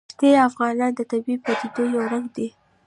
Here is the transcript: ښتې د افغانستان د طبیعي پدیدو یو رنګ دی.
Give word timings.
ښتې 0.13 0.27
د 0.33 0.37
افغانستان 0.49 0.91
د 0.95 0.99
طبیعي 1.11 1.37
پدیدو 1.43 1.83
یو 1.95 2.03
رنګ 2.11 2.25
دی. 2.35 2.47